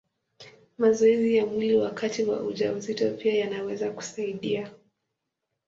Mazoezi 0.77 1.35
ya 1.37 1.45
mwili 1.45 1.75
wakati 1.75 2.23
wa 2.23 2.41
ujauzito 2.43 3.11
pia 3.11 3.33
yanaweza 3.35 3.91
kusaidia. 3.91 4.71